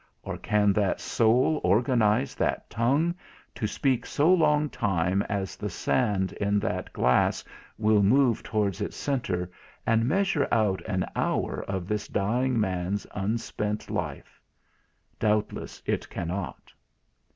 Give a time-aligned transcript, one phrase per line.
[0.23, 3.13] or, can that soul organise that tongue,
[3.53, 7.43] to speak so long time as the sand in that glass
[7.77, 9.51] will move towards its centre,
[9.85, 14.41] and measure out an hour of this dying man's unspent life?
[15.19, 16.73] Doubtless it cannot."